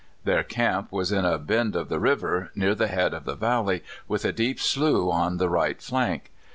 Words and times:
Their 0.23 0.41
camp 0.41 0.91
was 0.91 1.11
in 1.11 1.25
a 1.25 1.37
bend 1.37 1.75
of 1.75 1.87
the 1.87 1.99
river, 1.99 2.51
near 2.55 2.73
the 2.73 2.87
head 2.87 3.13
of 3.13 3.23
the 3.25 3.35
valley, 3.35 3.83
with 4.07 4.25
a 4.25 4.31
deep 4.33 4.59
slough 4.59 5.13
on 5.13 5.37
the 5.37 5.47
right 5.47 5.79
flank. 5.79 6.31